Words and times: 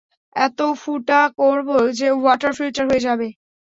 এত 0.35 0.59
ফুটা 0.81 1.21
করবো 1.39 1.77
যে 1.99 2.07
ওয়াটার 2.13 2.53
ফিল্টার 2.57 2.85
হয়ে 2.89 3.05
যাবে। 3.07 3.27